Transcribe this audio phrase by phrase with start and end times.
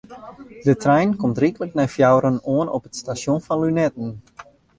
[0.67, 4.09] De trein komt ryklik nei fjouweren oan op it stasjon fan Lunetten.